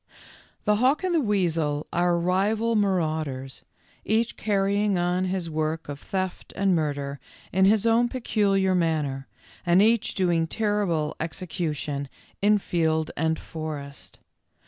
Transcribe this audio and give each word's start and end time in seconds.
The 0.65 0.77
hawk 0.77 1.03
and 1.03 1.13
the 1.13 1.19
weasel 1.21 1.85
are 1.93 2.17
rival 2.17 2.75
maraud 2.75 3.27
ers, 3.27 3.61
each 4.03 4.35
carrying 4.35 4.97
on 4.97 5.25
his 5.25 5.47
work 5.47 5.87
of 5.87 5.99
theft 5.99 6.51
and 6.55 6.75
murder 6.75 7.19
in 7.53 7.65
his 7.65 7.85
own 7.85 8.09
peculiar 8.09 8.73
manner, 8.73 9.27
and 9.63 9.79
each 9.79 10.15
doing 10.15 10.47
terrible 10.47 11.15
execution 11.19 12.09
in 12.41 12.57
field 12.57 13.11
and 13.15 13.37
forest. 13.37 14.17